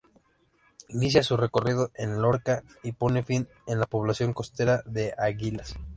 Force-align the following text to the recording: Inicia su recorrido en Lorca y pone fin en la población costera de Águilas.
Inicia 0.89 1.21
su 1.21 1.37
recorrido 1.37 1.91
en 1.93 2.23
Lorca 2.23 2.63
y 2.81 2.93
pone 2.93 3.21
fin 3.21 3.47
en 3.67 3.79
la 3.79 3.85
población 3.85 4.33
costera 4.33 4.81
de 4.87 5.13
Águilas. 5.15 5.75